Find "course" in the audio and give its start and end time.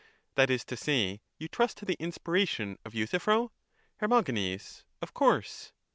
5.13-5.73